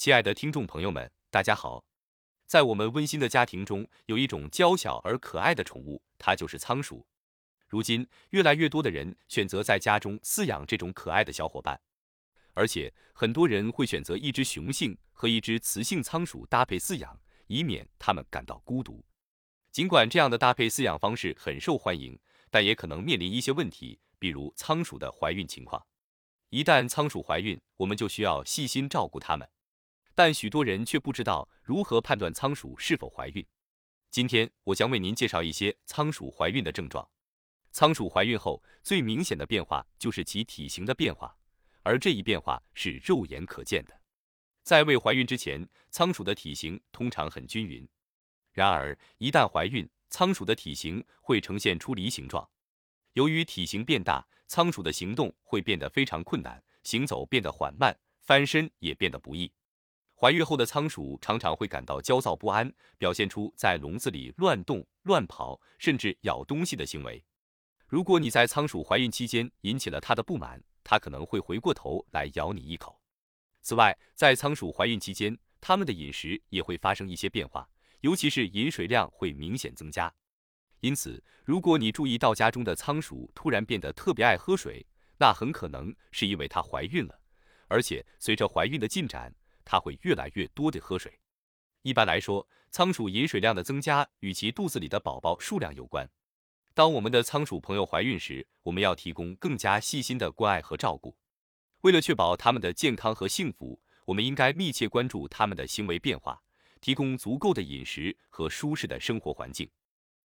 [0.00, 1.84] 亲爱的听众朋友们，大家好。
[2.46, 7.06] 在我们温馨的家庭中，有一种娇小而可爱的宠物，它就是仓鼠。
[7.68, 11.78] 如今，越来越多的人选择在家中饲养这种可爱的小伙伴，
[12.54, 19.04] 而且很多人会选择一只雄性和一只雌性仓鼠搭配饲养，以免它们感到孤独。
[19.70, 22.18] 尽管这样的搭配饲养方式很受欢迎，
[22.50, 25.84] 但也可能面临一些问题，比如仓鼠的怀孕情况。
[26.48, 29.46] 一旦仓鼠怀孕，我们就需要细心照顾它们。
[30.14, 33.44] 但许多人却不知道如何判断仓鼠是否怀孕。
[34.10, 37.08] 今天我将为您介绍一些仓鼠怀孕的症状。
[37.70, 41.36] 仓鼠怀孕后最明显的变化就是其体型的变化，
[41.82, 44.00] 而这一变化是肉眼可见的。
[44.62, 47.88] 在未怀孕之前，仓鼠的体型通常很均匀。
[48.52, 52.48] 然而，一旦怀孕，仓鼠的体型会呈现出梨形状。
[53.12, 59.52] 由于体型变大，仓鼠的行动会变得非常困难，行走变得缓慢，翻身也变得不易。
[60.20, 67.24] 怀孕后的仓鼠常常会感到焦躁不安，表现出在笼子里乱动、乱跑，甚至咬东西的行为。
[67.86, 73.00] 如果你在仓鼠怀孕期间引起了它的不满，它可能会回过头来咬你一口。
[73.62, 77.66] 此外，在仓鼠怀孕期间，它们的饮食也会发生一些变化。
[78.02, 80.12] 尤其是饮水量会明显增加，
[80.80, 84.86] 因此，如果你注意到家中的仓鼠突然变得特别爱喝水，
[85.18, 87.20] 那很可能是因为它怀孕了，
[87.68, 89.34] 而且随着怀孕的进展，
[89.70, 91.20] 它会越来越多的喝水。
[91.82, 96.10] 一般来说，仓鼠饮水量的增加与其肚子里的宝宝数量有关。
[96.74, 101.16] 当我们的仓鼠朋友怀孕时，我们要提供更加细心的关爱和照顾。
[101.82, 106.42] 为了确保它们的健康和幸福，我们应该密切关注它们的行为变化。
[106.80, 109.70] 提供足够的饮食和舒适的生活环境。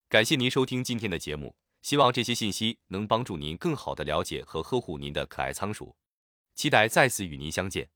[0.08, 5.94] 感谢您收听今天的节目，希望这些信息能帮助您更好地了解和呵护您的可爱仓鼠。
[6.54, 7.95] 期待再次与您相见。